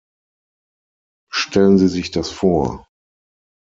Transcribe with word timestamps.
Stellen 1.31 1.77
Sie 1.77 1.87
sich 1.87 2.09
das 2.09 2.31
vor! 2.31 2.87